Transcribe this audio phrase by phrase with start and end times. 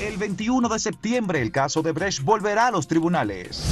[0.00, 3.62] El 21 de septiembre el caso de Brecht volverá a los tribunales.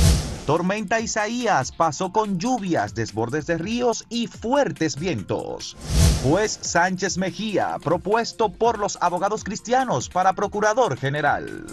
[0.44, 5.74] Tormenta Isaías pasó con lluvias, desbordes de ríos y fuertes vientos.
[6.22, 11.64] Juez Sánchez Mejía, propuesto por los abogados cristianos para procurador general.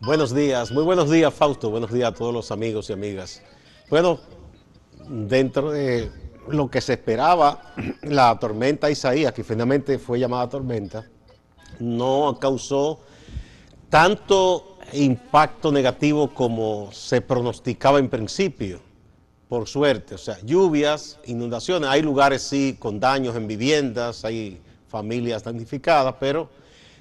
[0.00, 3.42] Buenos días, muy buenos días Fausto, buenos días a todos los amigos y amigas.
[3.90, 4.20] Bueno,
[5.06, 6.10] dentro de
[6.52, 11.06] lo que se esperaba, la tormenta Isaías, que finalmente fue llamada tormenta,
[11.78, 13.00] no causó
[13.88, 18.80] tanto impacto negativo como se pronosticaba en principio,
[19.48, 20.14] por suerte.
[20.14, 26.48] O sea, lluvias, inundaciones, hay lugares sí con daños en viviendas, hay familias damnificadas, pero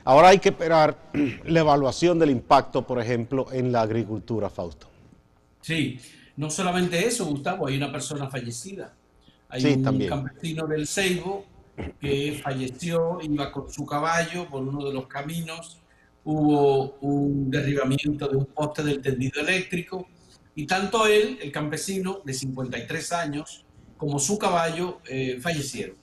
[0.04, 0.98] ahora hay que esperar
[1.46, 4.88] la evaluación del impacto, por ejemplo, en la agricultura, Fausto.
[5.62, 6.00] Sí,
[6.38, 8.94] no solamente eso, Gustavo, hay una persona fallecida.
[9.50, 11.46] Hay un campesino del Seibo
[12.00, 15.80] que falleció, iba con su caballo por uno de los caminos,
[16.24, 20.08] hubo un derribamiento de un poste del tendido eléctrico
[20.54, 23.66] y tanto él, el campesino de 53 años,
[23.98, 25.96] como su caballo eh, fallecieron.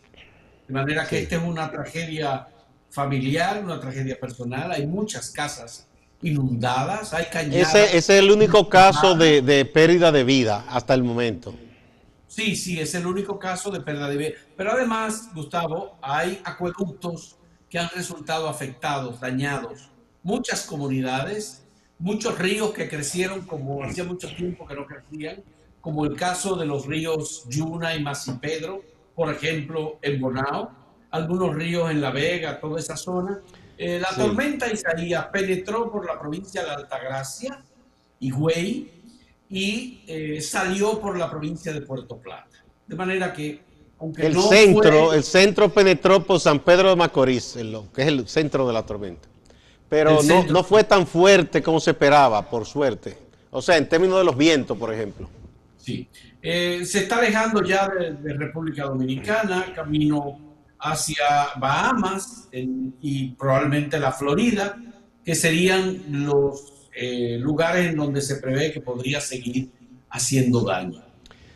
[0.67, 2.49] De manera que esta es una tragedia
[2.91, 5.87] familiar, una tragedia personal, hay muchas casas
[6.23, 7.75] inundadas, hay cañadas.
[7.75, 11.55] Ese, es el único caso de, de pérdida de vida hasta el momento.
[12.37, 14.31] Sí, sí, es el único caso de pérdida de vida.
[14.59, 17.39] Pero además, Gustavo, hay acueductos
[17.71, 19.89] que han resultado afectados, dañados.
[20.23, 21.65] Muchas comunidades,
[21.99, 25.43] muchos ríos que crecieron como hacía mucho tiempo que no crecían,
[25.81, 28.83] como el caso de los ríos Yuna y Masipedro,
[29.15, 30.73] por ejemplo, en Bonao,
[31.13, 33.41] algunos ríos en La Vega, toda esa zona.
[33.79, 37.63] Eh, la tormenta Isaías penetró por la provincia de Altagracia,
[38.21, 38.91] y Higüey,
[39.49, 42.65] y eh, salió por la provincia de Puerto Plata.
[42.87, 43.61] De manera que,
[43.99, 47.57] aunque el centro, el centro penetró por San Pedro de Macorís,
[47.95, 49.29] que es el centro de la tormenta.
[49.89, 53.17] Pero no, no, fue tan fuerte como se esperaba, por suerte.
[53.51, 55.29] O sea, en términos de los vientos, por ejemplo.
[55.79, 56.09] Sí.
[56.43, 60.39] Eh, se está alejando ya de, República Dominicana, camino
[60.79, 64.77] hacia Bahamas y probablemente la Florida,
[65.25, 69.69] que serían los eh, lugares en donde se prevé que podría seguir
[70.09, 71.03] haciendo daño.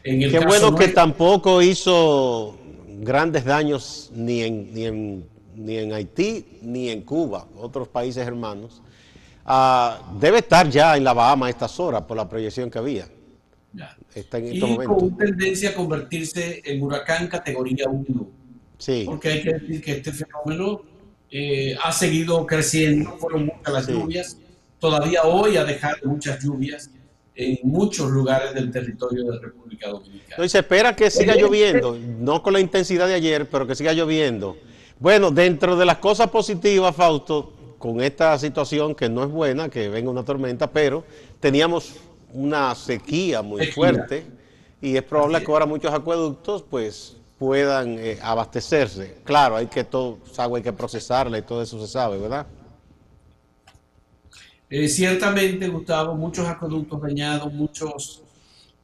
[0.02, 2.58] Qué bueno que tampoco hizo
[3.00, 5.24] grandes daños ni en, ni en,
[5.56, 8.82] ni en Haití ni en Cuba, otros países hermanos.
[9.46, 13.08] Ah, debe estar ya en la Bahama a estas horas por la proyección que había.
[14.14, 18.28] Está en y con tendencia a convertirse en huracán categoría 1.
[18.76, 19.04] Sí.
[19.06, 20.82] Porque hay que decir que este fenómeno
[21.30, 24.36] eh, ha seguido creciendo, fueron muchas las lluvias
[24.80, 26.90] todavía hoy ha dejado muchas lluvias
[27.34, 30.44] en muchos lugares del territorio de la República Dominicana.
[30.44, 33.92] Y se espera que siga lloviendo, no con la intensidad de ayer, pero que siga
[33.92, 34.56] lloviendo.
[34.98, 39.88] Bueno, dentro de las cosas positivas, Fausto, con esta situación que no es buena, que
[39.88, 41.04] venga una tormenta, pero
[41.38, 41.94] teníamos
[42.32, 44.26] una sequía muy fuerte
[44.80, 49.16] y es probable que ahora muchos acueductos pues puedan eh, abastecerse.
[49.24, 52.46] Claro, hay que todo, agua hay que procesarla y todo eso se sabe, ¿verdad?
[54.70, 58.22] Eh, ciertamente, Gustavo, muchos acueductos dañados, muchos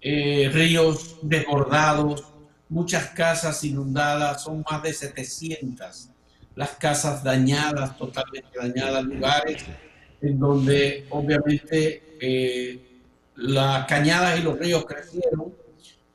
[0.00, 2.24] eh, ríos desbordados,
[2.68, 6.10] muchas casas inundadas, son más de 700
[6.56, 9.64] las casas dañadas, totalmente dañadas, lugares
[10.22, 13.02] en donde obviamente eh,
[13.36, 15.54] las cañadas y los ríos crecieron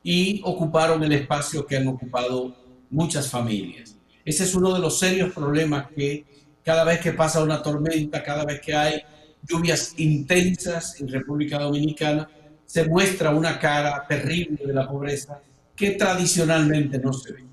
[0.02, 2.54] y ocuparon el espacio que han ocupado
[2.90, 3.96] muchas familias.
[4.24, 6.24] Ese es uno de los serios problemas que
[6.64, 9.02] cada vez que pasa una tormenta, cada vez que hay
[9.48, 12.28] lluvias intensas en República Dominicana,
[12.66, 15.40] se muestra una cara terrible de la pobreza
[15.76, 17.44] que tradicionalmente no se ve.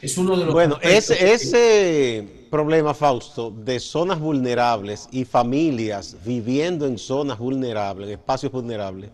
[0.00, 6.86] Es uno de los bueno, ese, ese problema, Fausto, de zonas vulnerables y familias viviendo
[6.86, 9.10] en zonas vulnerables, en espacios vulnerables,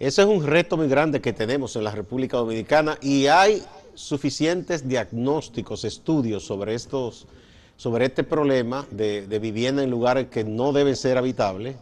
[0.00, 3.62] ese es un reto muy grande que tenemos en la República Dominicana y hay
[3.94, 7.26] suficientes diagnósticos, estudios sobre estos
[7.80, 11.76] sobre este problema de, vivienda en lugares que no deben ser habitables,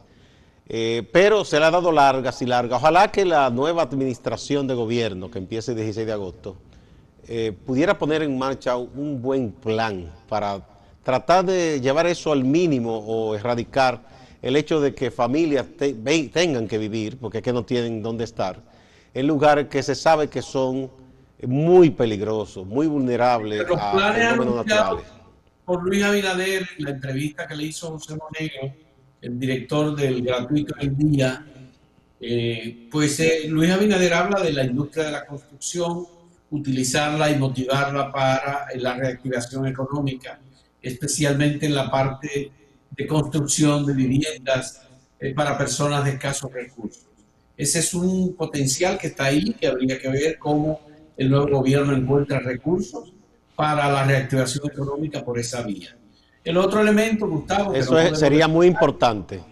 [0.68, 2.80] eh, pero se le ha dado largas y largas.
[2.80, 6.56] Ojalá que la nueva administración de gobierno, que empiece el 16 de agosto,
[7.26, 10.60] eh, pudiera poner en marcha un buen plan para
[11.02, 14.00] tratar de llevar eso al mínimo o erradicar
[14.40, 15.66] el hecho de que familias
[16.32, 18.60] tengan que vivir, porque es que no tienen dónde estar,
[19.12, 20.92] en lugares que se sabe que son
[21.44, 25.17] muy peligrosos, muy vulnerables a fenómenos naturales
[25.68, 28.74] por Luis Abinader, la entrevista que le hizo José Monegro,
[29.20, 31.44] el director del Gratuito del Día,
[32.18, 36.06] eh, pues eh, Luis Abinader habla de la industria de la construcción
[36.50, 40.40] utilizarla y motivarla para la reactivación económica,
[40.80, 42.50] especialmente en la parte
[42.90, 44.80] de construcción de viviendas
[45.20, 47.04] eh, para personas de escasos recursos.
[47.58, 50.80] Ese es un potencial que está ahí, que habría que ver cómo
[51.14, 53.12] el nuevo gobierno encuentra recursos
[53.58, 55.96] para la reactivación económica por esa vía.
[56.44, 57.75] El otro elemento, Gustavo...
[57.75, 59.43] Eso sería muy importante.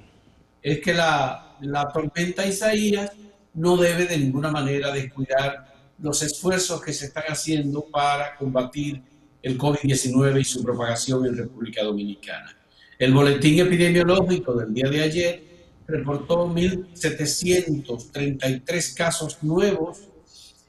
[0.62, 3.10] Es que la, la tormenta Isaías
[3.54, 9.02] no debe de ninguna manera descuidar los esfuerzos que se están haciendo para combatir
[9.42, 12.56] el COVID-19 y su propagación en República Dominicana.
[13.00, 15.42] El boletín epidemiológico del día de ayer
[15.88, 19.98] reportó 1.733 casos nuevos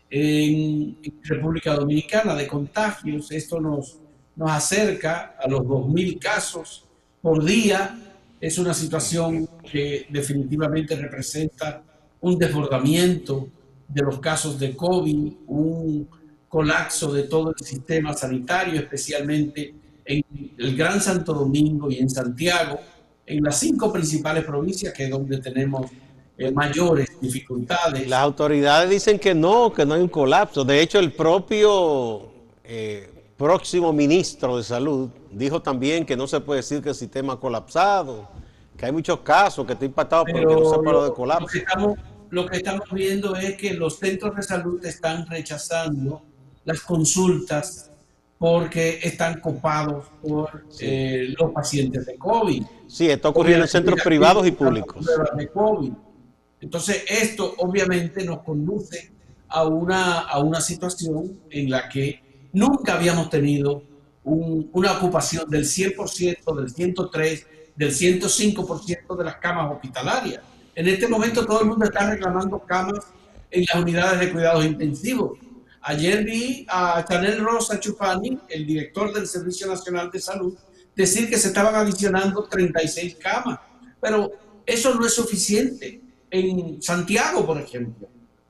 [0.09, 3.31] en República Dominicana de contagios.
[3.31, 3.99] Esto nos,
[4.35, 6.85] nos acerca a los 2.000 casos
[7.21, 7.97] por día.
[8.39, 11.83] Es una situación que definitivamente representa
[12.21, 13.47] un desbordamiento
[13.87, 16.07] de los casos de COVID, un
[16.47, 19.73] colapso de todo el sistema sanitario, especialmente
[20.05, 20.23] en
[20.57, 22.79] el Gran Santo Domingo y en Santiago,
[23.25, 25.91] en las cinco principales provincias, que es donde tenemos
[26.37, 28.07] eh, mayores dificultades.
[28.07, 30.63] Las autoridades dicen que no, que no hay un colapso.
[30.63, 32.27] De hecho, el propio
[32.63, 37.33] eh, próximo ministro de Salud dijo también que no se puede decir que el sistema
[37.33, 38.27] ha colapsado,
[38.77, 41.57] que hay muchos casos que está impactado por que no se paró de colapso
[42.29, 46.21] lo que estamos viendo es que los centros de salud están rechazando
[46.65, 47.91] las consultas
[48.37, 52.63] porque están copados por eh, los pacientes de COVID.
[52.87, 55.05] Sí, está ocurriendo en centros privados y públicos.
[55.35, 55.91] De COVID.
[56.61, 59.11] Entonces, esto obviamente nos conduce
[59.47, 62.21] a una, a una situación en la que
[62.53, 63.83] nunca habíamos tenido
[64.23, 67.45] una ocupación del 100%, del 103%,
[67.75, 70.41] del 105% de las camas hospitalarias.
[70.75, 73.05] En este momento todo el mundo está reclamando camas
[73.51, 75.39] en las unidades de cuidados intensivos.
[75.81, 80.57] Ayer vi a Chanel Rosa Chupani, el director del Servicio Nacional de Salud,
[80.95, 83.59] decir que se estaban adicionando 36 camas.
[84.01, 84.31] Pero
[84.65, 86.01] eso no es suficiente
[86.31, 88.07] en Santiago, por ejemplo,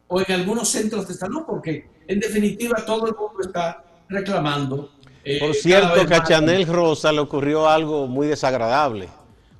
[0.07, 4.91] o en algunos centros de salud, porque en definitiva todo el mundo está reclamando.
[5.23, 9.09] Eh, por cierto, que a Chanel Rosa le ocurrió algo muy desagradable.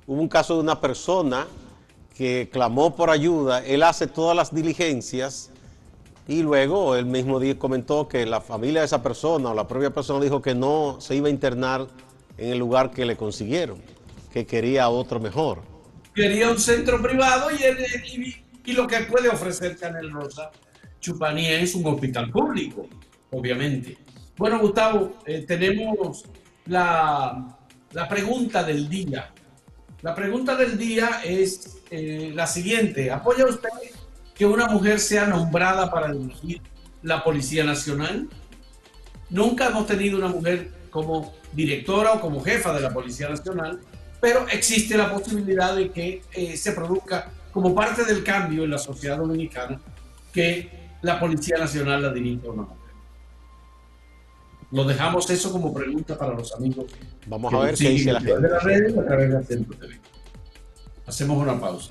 [0.06, 1.46] Hubo un caso de una persona
[2.16, 5.50] que clamó por ayuda, él hace todas las diligencias
[6.26, 10.24] y luego él mismo comentó que la familia de esa persona o la propia persona
[10.24, 11.86] dijo que no se iba a internar
[12.36, 13.80] en el lugar que le consiguieron,
[14.32, 15.60] que quería otro mejor.
[16.18, 20.50] Quería un centro privado y, y, lo que puede ofrecer Canel Rosa
[20.98, 22.88] Chupanía es un hospital público,
[23.30, 23.96] obviamente.
[24.36, 26.24] Bueno, Gustavo, eh, tenemos
[26.66, 27.56] la,
[27.92, 29.30] la pregunta del día.
[30.02, 33.12] La pregunta del día es eh, la siguiente.
[33.12, 33.68] ¿Apoya usted
[34.34, 36.60] que una mujer sea nombrada para dirigir
[37.04, 38.28] la Policía Nacional?
[39.30, 43.78] Nunca hemos tenido una mujer como directora o como jefa de la Policía Nacional,
[44.20, 48.78] pero existe la posibilidad de que eh, se produzca como parte del cambio en la
[48.78, 49.80] sociedad dominicana
[50.32, 50.70] que
[51.02, 52.76] la Policía Nacional la dirija una mujer.
[54.70, 56.86] Lo dejamos eso como pregunta para los amigos.
[57.26, 58.48] Vamos a ver qué dice la gente.
[61.06, 61.90] Hacemos una pausa.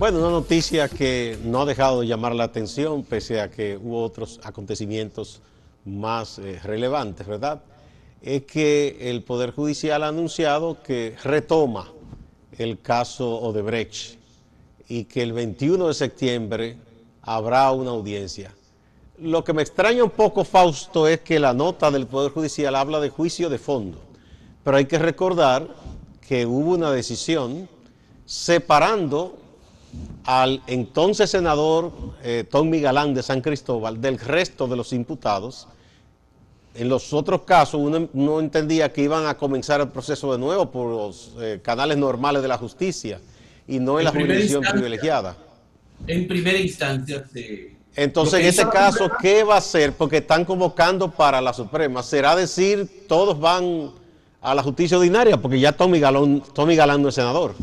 [0.00, 4.02] Bueno, una noticia que no ha dejado de llamar la atención, pese a que hubo
[4.02, 5.42] otros acontecimientos
[5.84, 7.60] más eh, relevantes, ¿verdad?
[8.22, 11.92] es que el Poder Judicial ha anunciado que retoma
[12.56, 14.18] el caso Odebrecht
[14.88, 16.78] y que el 21 de septiembre
[17.20, 18.54] habrá una audiencia.
[19.18, 23.00] Lo que me extraña un poco, Fausto, es que la nota del Poder Judicial habla
[23.00, 24.00] de juicio de fondo,
[24.64, 25.68] pero hay que recordar
[26.26, 27.68] que hubo una decisión
[28.24, 29.36] separando
[30.24, 31.92] al entonces senador
[32.22, 35.66] eh, Tommy Galán de San Cristóbal del resto de los imputados,
[36.74, 40.70] en los otros casos uno no entendía que iban a comenzar el proceso de nuevo
[40.70, 43.20] por los eh, canales normales de la justicia
[43.66, 45.36] y no en, la jurisdicción privilegiada.
[46.06, 47.24] En primera instancia.
[47.94, 49.92] Entonces, en ese caso, ¿qué va a hacer?
[49.92, 52.02] Porque están convocando para la Suprema.
[52.02, 53.90] ¿Será decir todos van
[54.40, 55.36] a la justicia ordinaria?
[55.36, 56.00] Porque ya Tommy
[56.54, 57.54] Tommy Galán no es senador.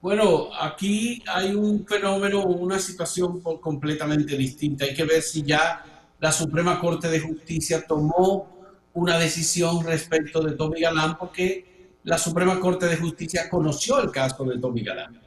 [0.00, 4.84] Bueno, aquí hay un fenómeno, una situación completamente distinta.
[4.84, 5.84] Hay que ver si ya
[6.20, 8.48] la Suprema Corte de Justicia tomó
[8.94, 14.44] una decisión respecto de Tommy Galán porque la Suprema Corte de Justicia conoció el caso
[14.44, 15.20] de Tommy Galán.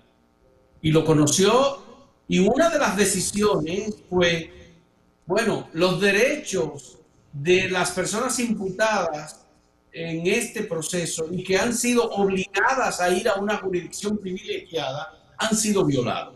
[0.82, 1.84] Y lo conoció
[2.30, 4.52] y una de las decisiones fue,
[5.26, 6.98] bueno, los derechos
[7.34, 9.41] de las personas imputadas
[9.94, 15.56] en este proceso y que han sido obligadas a ir a una jurisdicción privilegiada han
[15.56, 16.36] sido violados.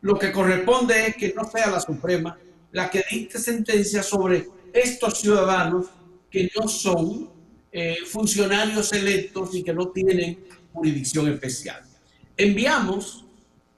[0.00, 2.38] Lo que corresponde es que no sea la Suprema
[2.72, 5.86] la que dicte sentencia sobre estos ciudadanos
[6.28, 7.30] que no son
[7.70, 11.82] eh, funcionarios electos y que no tienen jurisdicción especial.
[12.36, 13.24] Enviamos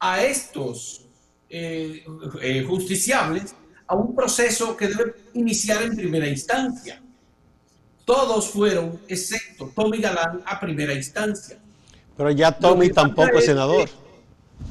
[0.00, 1.02] a estos
[1.50, 2.04] eh,
[2.40, 3.54] eh, justiciables
[3.86, 7.02] a un proceso que debe iniciar en primera instancia.
[8.06, 11.58] Todos fueron, excepto Tommy Galán, a primera instancia.
[12.16, 13.90] Pero ya Tommy tampoco es senador.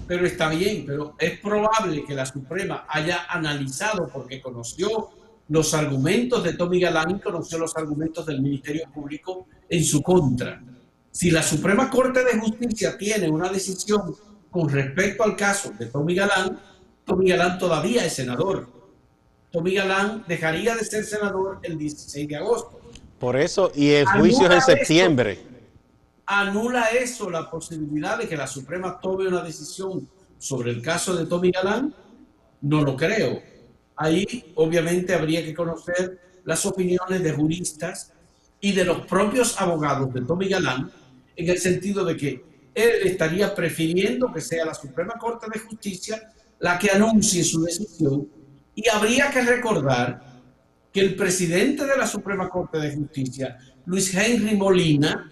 [0.07, 5.09] pero está bien, pero es probable que la Suprema haya analizado porque conoció
[5.49, 10.63] los argumentos de Tommy Galán y conoció los argumentos del Ministerio Público en su contra.
[11.11, 14.15] Si la Suprema Corte de Justicia tiene una decisión
[14.49, 16.57] con respecto al caso de Tommy Galán,
[17.03, 18.69] Tommy Galán todavía es senador.
[19.51, 22.79] Tommy Galán dejaría de ser senador el 16 de agosto.
[23.19, 25.39] Por eso, y el juicio es en septiembre.
[26.25, 30.07] ¿Anula eso la posibilidad de que la Suprema tome una decisión
[30.37, 31.93] sobre el caso de Tommy Galán?
[32.61, 33.41] No lo creo.
[33.95, 38.11] Ahí obviamente habría que conocer las opiniones de juristas
[38.59, 40.91] y de los propios abogados de Tommy Galán
[41.35, 42.43] en el sentido de que
[42.73, 48.27] él estaría prefiriendo que sea la Suprema Corte de Justicia la que anuncie su decisión
[48.73, 50.34] y habría que recordar
[50.95, 55.29] que el presidente de la Suprema Corte de Justicia, Luis Henry Molina,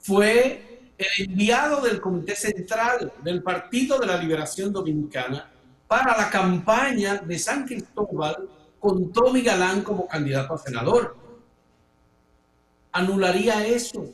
[0.00, 5.50] fue el enviado del Comité Central del Partido de la Liberación Dominicana
[5.88, 8.36] para la campaña de San Cristóbal
[8.78, 11.16] con Tommy Galán como candidato a senador.
[12.92, 14.04] ¿Anularía eso,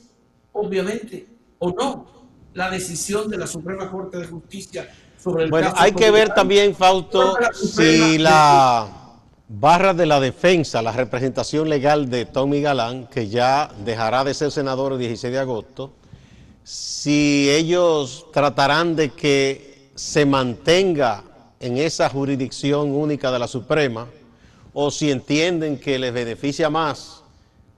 [0.53, 1.27] obviamente,
[1.59, 2.07] o no,
[2.55, 4.89] la decisión de la Suprema Corte de Justicia
[5.19, 9.02] sobre el bueno, hay que ver también, Fausto, si la
[9.61, 14.51] barra de la defensa, la representación legal de Tommy Galán, que ya dejará de ser
[14.51, 15.93] senador el 16 de agosto,
[16.65, 21.23] si ellos tratarán de que se mantenga
[21.61, 24.07] en esa jurisdicción única de la Suprema,
[24.73, 27.23] o si entienden que les beneficia más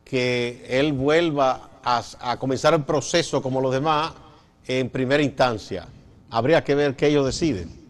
[0.04, 4.12] que él vuelva a, a comenzar el proceso como los demás
[4.68, 5.88] en primera instancia.
[6.30, 7.83] Habría que ver qué ellos deciden.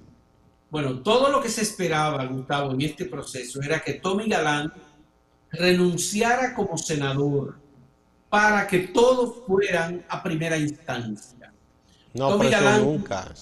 [0.75, 4.73] Bueno, todo lo que se esperaba, Gustavo, en este proceso era que Tommy Galán
[5.53, 7.61] renunciara como senador
[8.29, 11.53] para que todos fueran a primera instancia.
[12.13, 13.33] No, Tommy Galán nunca.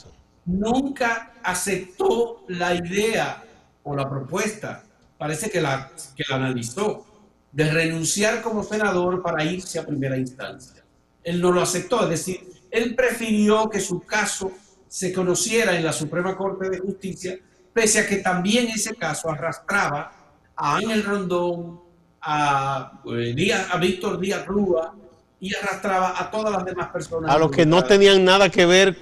[0.44, 3.42] Nunca aceptó la idea
[3.82, 4.84] o la propuesta,
[5.16, 7.06] parece que la, que la analizó,
[7.50, 10.84] de renunciar como senador para irse a primera instancia.
[11.24, 14.52] Él no lo aceptó, es decir, él prefirió que su caso
[14.92, 17.38] se conociera en la Suprema Corte de Justicia,
[17.72, 20.12] pese a que también ese caso arrastraba
[20.54, 21.80] a Ángel Rondón,
[22.20, 24.94] a, eh, a Víctor Díaz Rúa
[25.40, 27.34] y arrastraba a todas las demás personas.
[27.34, 28.94] A los que no tenían nada que ver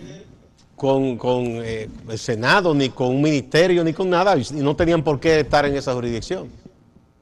[0.76, 5.18] con, eh, el Senado, ni con un ministerio, ni con nada, y no tenían por
[5.18, 6.48] qué estar en esa jurisdicción.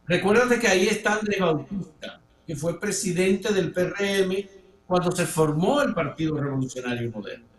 [0.07, 4.47] Recuérdate que ahí está Andrés Bautista, que fue presidente del PRM
[4.87, 7.58] cuando se formó el Partido Revolucionario Moderno.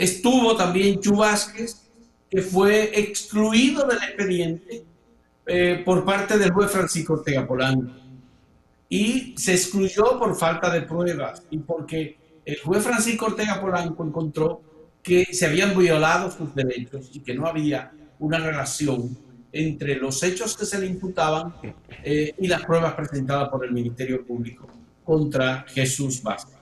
[0.00, 1.20] Estuvo también Chu
[2.30, 4.82] que fue excluido del expediente
[5.44, 7.92] eh, por parte del juez Francisco Ortega Polanco.
[8.88, 12.16] Y se excluyó por falta de pruebas y porque
[12.46, 14.62] el juez Francisco Ortega Polanco encontró
[15.02, 19.18] que se habían violado sus derechos y que no había una relación
[19.52, 21.56] entre los hechos que se le imputaban
[22.02, 24.66] eh, y las pruebas presentadas por el Ministerio Público
[25.04, 26.59] contra Jesús Vázquez.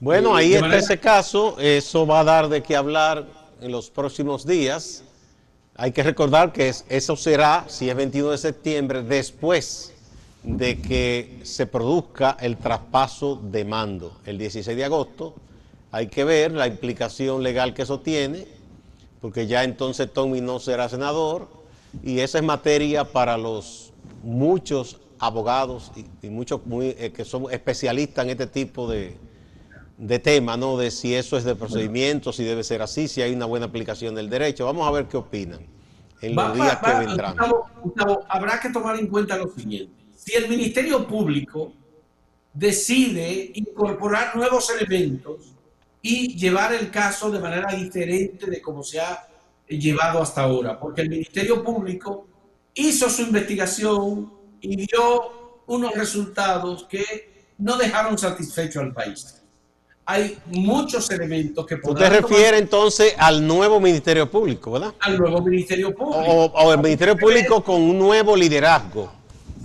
[0.00, 3.26] Bueno, ahí está ese caso, eso va a dar de qué hablar
[3.60, 5.02] en los próximos días.
[5.74, 9.92] Hay que recordar que eso será, si es 21 de septiembre, después
[10.44, 14.12] de que se produzca el traspaso de mando.
[14.24, 15.34] El 16 de agosto
[15.90, 18.46] hay que ver la implicación legal que eso tiene,
[19.20, 21.48] porque ya entonces Tommy no será senador
[22.04, 25.90] y esa es materia para los muchos abogados
[26.22, 29.16] y, muchos eh, que son especialistas en este tipo de,
[29.98, 30.78] de temas, ¿no?
[30.78, 34.14] De si eso es de procedimiento, si debe ser así, si hay una buena aplicación
[34.14, 34.64] del derecho.
[34.64, 35.60] Vamos a ver qué opinan
[36.22, 37.36] en los días que vendrán.
[38.28, 39.92] habrá que tomar en cuenta lo siguiente.
[40.16, 41.72] Si el Ministerio Público
[42.52, 45.52] decide incorporar nuevos elementos
[46.00, 49.28] y llevar el caso de manera diferente de cómo se ha
[49.68, 52.26] llevado hasta ahora, porque el Ministerio Público
[52.74, 59.42] hizo su investigación, y dio unos resultados que no dejaron satisfecho al país.
[60.10, 64.94] Hay muchos elementos que Usted refiere entonces al nuevo Ministerio Público, ¿verdad?
[65.00, 66.18] Al nuevo Ministerio Público.
[66.18, 69.12] O, el Ministerio Público con un nuevo liderazgo.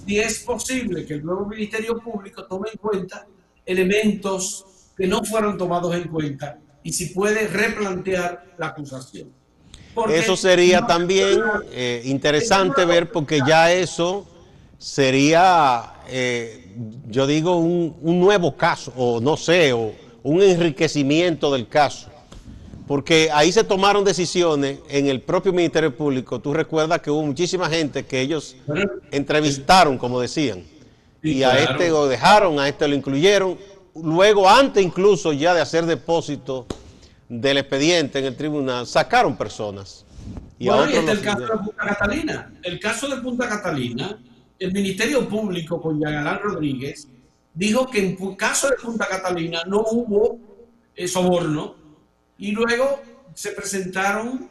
[0.05, 3.25] si es posible que el nuevo Ministerio Público tome en cuenta
[3.65, 4.65] elementos
[4.97, 9.29] que no fueron tomados en cuenta y si puede replantear la acusación.
[10.09, 11.39] eso sería también
[11.71, 14.27] eh, interesante ver porque ya eso
[14.77, 16.75] sería, eh,
[17.07, 22.09] yo digo, un, un, nuevo caso, o no sé, o un enriquecimiento del caso.
[22.87, 26.39] Porque ahí se tomaron decisiones en el propio Ministerio Público.
[26.39, 28.57] Tú recuerdas que hubo muchísima gente que ellos
[29.11, 30.63] entrevistaron, como decían.
[31.21, 33.57] y a este lo dejaron, a este lo incluyeron.
[33.95, 36.65] Luego, antes incluso ya de hacer depósito
[37.29, 40.05] del expediente en el tribunal, sacaron personas.
[40.59, 42.53] Y bueno, y este el caso de Punta Catalina.
[42.63, 44.19] El caso de Punta Catalina,
[44.59, 47.07] el Ministerio Público con Yagalán Rodríguez
[47.53, 50.39] dijo que en caso de Punta Catalina no hubo
[50.95, 51.75] eh, soborno.
[52.37, 53.01] Y luego
[53.33, 54.49] se presentaron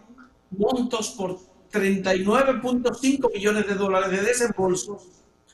[0.50, 1.38] montos por
[1.72, 5.02] 39.5 millones de dólares de desembolsos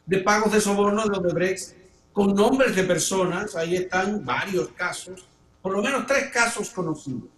[0.08, 1.74] de pagos de soborno de Odebrecht
[2.12, 5.26] con nombres de personas, ahí están varios casos,
[5.60, 7.28] por lo menos tres casos conocidos,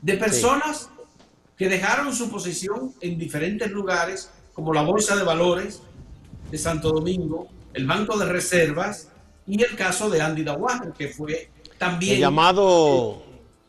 [0.00, 0.88] de personas
[1.56, 5.82] que dejaron su posición en diferentes lugares, como la Bolsa de Valores
[6.50, 9.08] de Santo Domingo, el Banco de Reservas
[9.48, 12.16] y el caso de Andy Dawager, que fue también...
[12.16, 13.22] El llamado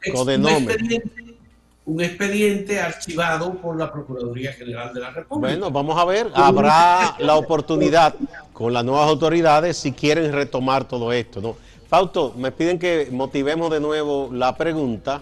[0.05, 1.37] un expediente,
[1.85, 5.47] un expediente archivado por la Procuraduría General de la República.
[5.47, 8.13] Bueno, vamos a ver, habrá la oportunidad
[8.51, 11.55] con las nuevas autoridades si quieren retomar todo esto, ¿no?
[11.87, 15.21] Fausto, me piden que motivemos de nuevo la pregunta,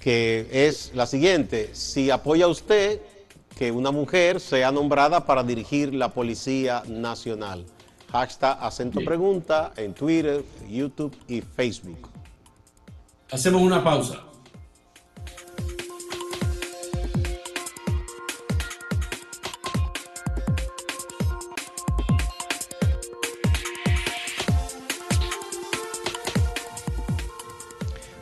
[0.00, 1.70] que es la siguiente.
[1.72, 3.00] Si apoya usted
[3.56, 7.64] que una mujer sea nombrada para dirigir la Policía Nacional.
[8.14, 12.08] Hashtag acento pregunta en Twitter, YouTube y Facebook.
[13.32, 14.22] Hacemos una pausa.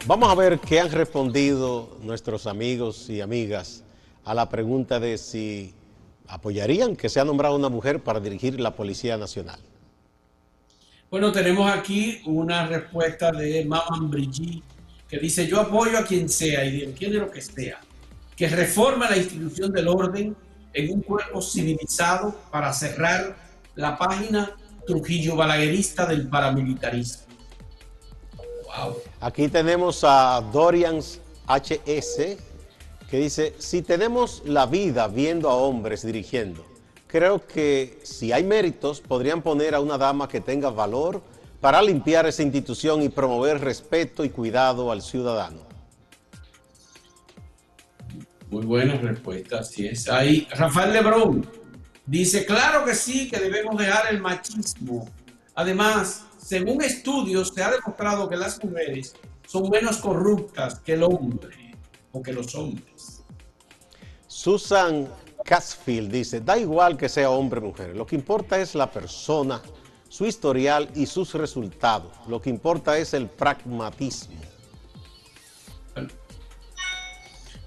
[0.07, 3.85] Vamos a ver qué han respondido nuestros amigos y amigas
[4.25, 5.75] a la pregunta de si
[6.29, 9.61] apoyarían que sea nombrada una mujer para dirigir la Policía Nacional.
[11.13, 14.65] Bueno, tenemos aquí una respuesta de Maman Brigitte
[15.07, 17.81] que dice yo apoyo a quien sea y de quien lo que sea,
[18.35, 20.35] que reforma la institución del orden
[20.73, 23.37] en un cuerpo civilizado para cerrar
[23.75, 27.25] la página Trujillo balaguerista del paramilitarismo.
[28.65, 28.97] Wow.
[29.21, 32.39] Aquí tenemos a Dorians HS
[33.11, 36.72] que dice, si tenemos la vida viendo a hombres dirigiendo,
[37.13, 41.23] creo que si hay méritos podrían poner a una dama que tenga valor,
[41.61, 45.61] para limpiar esa institución y promover respeto y cuidado al ciudadano?
[48.51, 50.09] Muy buena respuesta, así es.
[50.09, 51.47] Ahí, Rafael Lebrón
[52.05, 55.09] dice, claro que sí, que debemos dejar el machismo.
[55.55, 59.15] Además, según estudios, se ha demostrado que las mujeres
[59.47, 61.77] son menos corruptas que el hombre
[62.11, 63.23] o que los hombres.
[64.27, 65.09] Susan
[65.45, 69.61] Casfield dice, da igual que sea hombre o mujer, lo que importa es la persona
[70.13, 72.13] su historial y sus resultados.
[72.29, 74.43] Lo que importa es el pragmatismo.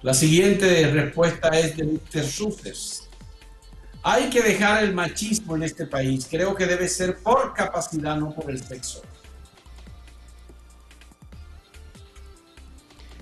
[0.04, 2.24] La siguiente respuesta es de Mr.
[2.24, 3.10] Suces.
[4.04, 6.28] Hay que dejar el machismo en este país.
[6.30, 9.02] Creo que debe ser por capacidad, no por el sexo.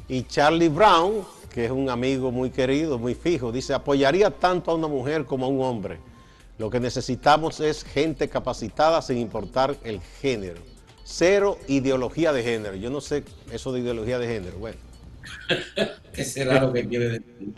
[0.09, 4.75] Y Charlie Brown, que es un amigo muy querido, muy fijo, dice, apoyaría tanto a
[4.75, 5.99] una mujer como a un hombre
[6.57, 10.61] lo que necesitamos es gente capacitada sin importar el género.
[11.03, 12.75] Cero ideología de género.
[12.75, 14.57] Yo no sé eso de ideología de género.
[14.57, 14.77] Bueno.
[16.13, 17.55] ¿Qué será lo que quiere decir?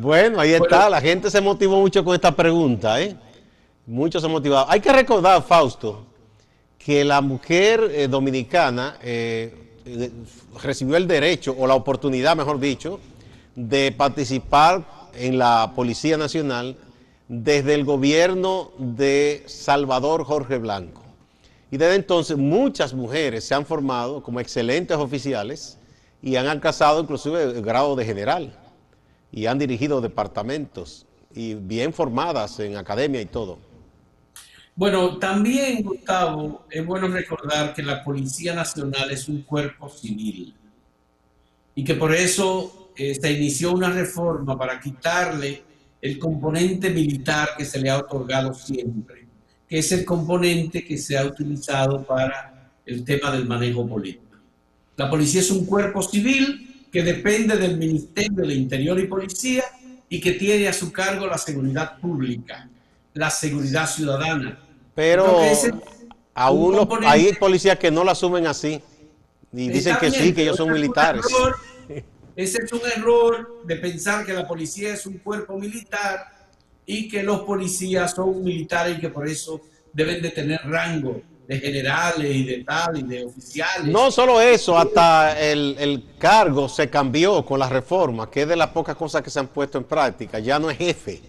[0.00, 0.88] Bueno, ahí está.
[0.88, 3.00] La gente se motivó mucho con esta pregunta.
[3.00, 3.14] ¿eh?
[3.86, 4.66] Muchos se motivaron.
[4.68, 6.06] Hay que recordar, Fausto,
[6.78, 9.54] que la mujer eh, dominicana eh,
[10.62, 13.00] recibió el derecho, o la oportunidad, mejor dicho,
[13.54, 14.84] de participar
[15.14, 16.76] en la Policía Nacional
[17.28, 21.02] desde el gobierno de Salvador Jorge Blanco.
[21.70, 25.78] Y desde entonces muchas mujeres se han formado como excelentes oficiales
[26.22, 28.52] y han alcanzado inclusive el grado de general
[29.30, 33.58] y han dirigido departamentos y bien formadas en academia y todo.
[34.74, 40.54] Bueno, también, Gustavo, es bueno recordar que la Policía Nacional es un cuerpo civil
[41.74, 45.62] y que por eso eh, se inició una reforma para quitarle
[46.00, 49.26] el componente militar que se le ha otorgado siempre,
[49.68, 54.24] que es el componente que se ha utilizado para el tema del manejo político.
[54.96, 59.64] La policía es un cuerpo civil que depende del Ministerio del Interior y Policía
[60.08, 62.68] y que tiene a su cargo la seguridad pública,
[63.14, 64.58] la seguridad ciudadana,
[64.94, 65.40] Pero
[66.34, 68.80] aún los, hay policías que no lo asumen así.
[69.52, 71.24] Y dicen que sí, que ellos son militares.
[72.36, 76.26] Ese es un error de pensar que la policía es un cuerpo militar
[76.86, 79.60] y que los policías son militares y que por eso
[79.92, 83.92] deben de tener rango de generales y de tal y de oficiales.
[83.92, 88.68] No solo eso, hasta el, cargo se cambió con la reforma, que es de las
[88.68, 90.38] pocas cosas que se han puesto en práctica.
[90.38, 91.20] Ya no es jefe,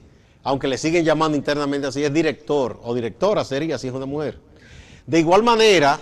[0.44, 4.38] aunque le siguen llamando internamente así, es director o directora sería si es una mujer.
[5.08, 6.00] De igual manera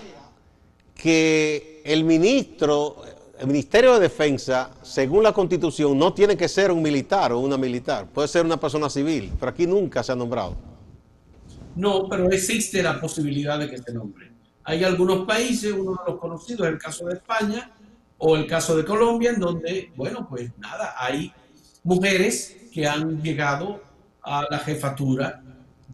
[0.96, 3.02] que el ministro,
[3.39, 7.58] el Ministerio de Defensa, según la Constitución, no tiene que ser un militar o una
[7.58, 10.58] militar, puede ser una persona civil, pero aquí nunca se ha nombrado.
[11.75, 14.30] No, pero existe la posibilidad de que se nombre.
[14.65, 17.71] Hay algunos países, uno de los conocidos es el caso de España
[18.17, 21.32] o el caso de Colombia, en donde, bueno, pues nada, hay
[21.84, 23.82] mujeres que han llegado
[24.21, 25.41] a la jefatura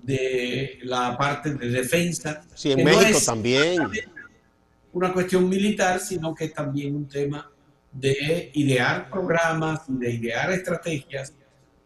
[0.01, 2.43] de la parte de defensa.
[2.55, 3.87] Sí, en México también.
[4.95, 7.51] Una cuestión militar, sino que es también un tema
[7.91, 11.33] de idear programas, de idear estrategias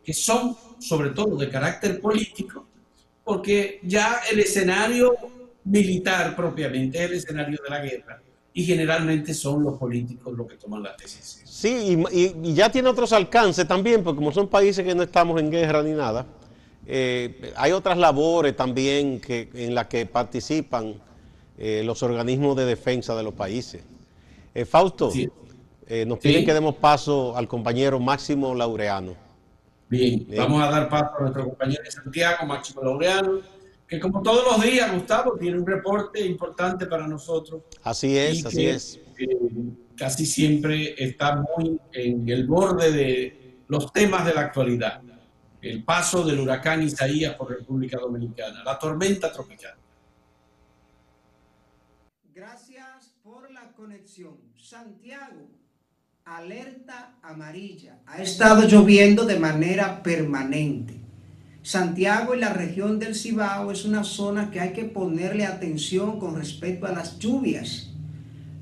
[0.04, 2.66] que son sobre todo de carácter político
[3.30, 5.16] porque ya el escenario
[5.64, 8.20] militar propiamente es el escenario de la guerra
[8.52, 11.48] y generalmente son los políticos los que toman las decisiones.
[11.48, 15.52] Sí, y, ya tiene otros alcances también, porque como son países que no estamos en
[15.52, 16.26] guerra ni nada,
[16.88, 20.96] eh, hay otras labores también que, en las que participan
[21.60, 23.84] eh, los organismos de defensa de los países.
[24.56, 25.12] Eh, Fausto,
[26.08, 29.16] nos piden que demos paso al compañero Máximo Laureano.
[29.90, 33.42] Bien, vamos a dar paso a nuestro compañero de Santiago, Máximo Laureano,
[33.88, 37.64] que como todos los días, Gustavo, tiene un reporte importante para nosotros.
[37.84, 39.00] Así es, así es.
[39.98, 45.02] casi siempre está muy en el borde de los temas de la actualidad.
[45.62, 49.76] El paso del huracán Isaías por República Dominicana, la tormenta tropical.
[52.34, 53.52] Gracias por
[54.58, 55.52] Santiago
[56.26, 58.00] alerta amarilla.
[58.08, 60.96] Ha estado lloviendo de manera permanente.
[61.62, 66.36] Santiago y la región del Cibao es una zona que hay que ponerle atención con
[66.36, 67.92] respecto a las lluvias.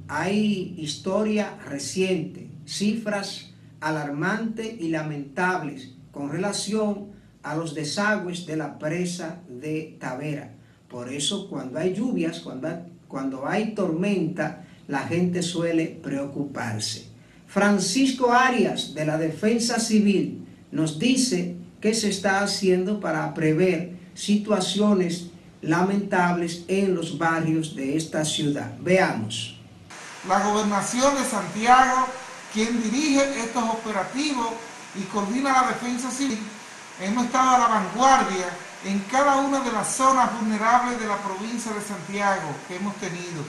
[0.10, 9.42] Hay historia reciente, cifras alarmantes y lamentables con relación a los desagües de la presa
[9.48, 10.56] de Tavera.
[10.90, 12.68] Por eso cuando hay lluvias, cuando
[13.08, 17.08] cuando hay tormenta, la gente suele preocuparse.
[17.48, 25.28] Francisco Arias de la Defensa Civil nos dice qué se está haciendo para prever situaciones
[25.62, 28.72] lamentables en los barrios de esta ciudad.
[28.80, 29.58] Veamos.
[30.28, 32.08] La gobernación de Santiago,
[32.54, 34.50] quien dirige estos operativos
[34.96, 36.40] y coordina la defensa civil,
[37.02, 38.50] hemos estado a la vanguardia
[38.86, 43.44] en cada una de las zonas vulnerables de la provincia de Santiago que hemos tenido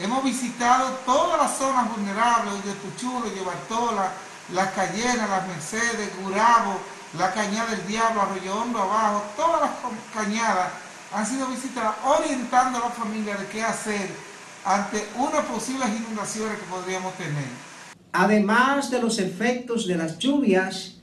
[0.00, 4.10] Hemos visitado todas las zonas vulnerables de Tuchulo, de Bartola,
[4.54, 6.80] Las Callenas, Las Mercedes, Gurabo,
[7.18, 9.70] la Cañada del Diablo, Arroyo Hondo abajo, todas las
[10.14, 10.72] cañadas
[11.12, 14.08] han sido visitadas orientando a la familia de qué hacer
[14.64, 17.48] ante unas posibles inundaciones que podríamos tener.
[18.12, 20.94] Además de los efectos de las lluvias,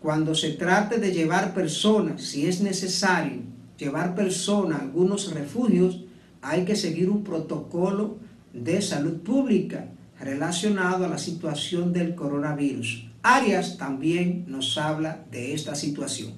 [0.00, 3.42] cuando se trate de llevar personas, si es necesario,
[3.76, 6.05] llevar personas a algunos refugios,
[6.46, 8.18] hay que seguir un protocolo
[8.52, 9.86] de salud pública
[10.20, 13.04] relacionado a la situación del coronavirus.
[13.22, 16.32] Arias también nos habla de esta situación.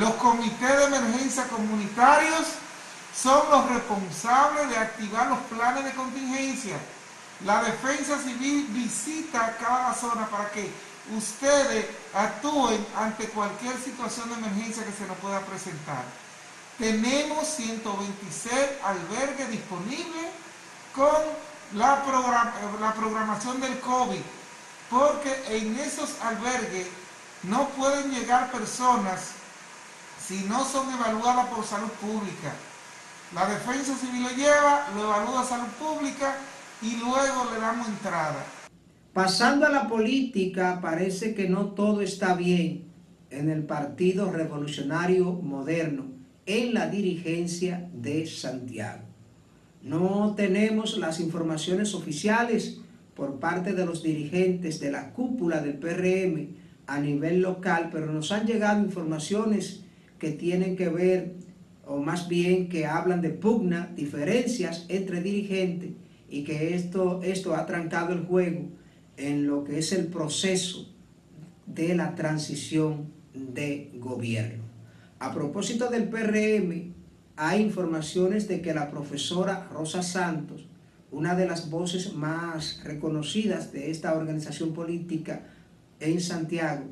[0.00, 2.46] Los comités de emergencia comunitarios
[3.14, 6.76] son los responsables de activar los planes de contingencia.
[7.44, 10.70] La defensa civil visita cada zona para que
[11.14, 16.27] ustedes actúen ante cualquier situación de emergencia que se nos pueda presentar
[16.78, 20.30] tenemos 126 albergues disponibles
[20.94, 21.10] con
[21.74, 22.04] la,
[22.94, 24.20] programación del COVID,
[24.88, 26.86] porque en esos albergues
[27.42, 29.32] no pueden llegar personas
[30.24, 32.52] si no son evaluadas por salud pública.
[33.34, 36.36] La defensa civil lo lleva, lo evalúa salud pública
[36.80, 38.44] y luego le damos entrada.
[39.12, 42.92] Pasando a la política, parece que no todo está bien
[43.30, 46.17] en el Partido Revolucionario Moderno
[46.48, 49.02] en la dirigencia de Santiago.
[49.82, 52.80] No tenemos las informaciones oficiales
[53.14, 56.48] por parte de los dirigentes de la cúpula del PRM
[56.86, 59.84] a nivel local, pero nos han llegado informaciones
[60.18, 61.34] que tienen que ver,
[61.86, 65.90] o más bien que hablan de pugna, diferencias entre dirigentes
[66.30, 68.70] y que esto, esto ha trancado el juego
[69.18, 70.88] en lo que es el proceso
[71.66, 74.67] de la transición de gobierno.
[75.20, 76.92] A propósito del PRM,
[77.34, 80.66] hay informaciones de que la profesora Rosa Santos,
[81.10, 85.48] una de las voces más reconocidas de esta organización política
[85.98, 86.84] en Santiago,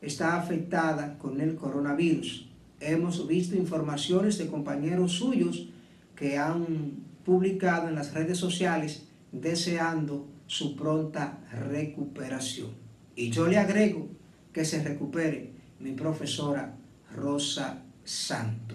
[0.00, 2.48] está afectada con el coronavirus.
[2.80, 5.68] Hemos visto informaciones de compañeros suyos
[6.14, 12.70] que han publicado en las redes sociales deseando su pronta recuperación.
[13.14, 14.08] Y yo le agrego
[14.54, 16.75] que se recupere mi profesora
[17.16, 18.74] Rosa Santo.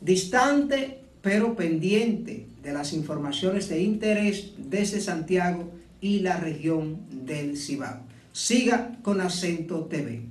[0.00, 8.02] Distante pero pendiente de las informaciones de interés desde Santiago y la región del Cibao.
[8.32, 10.22] Siga con Acento TV.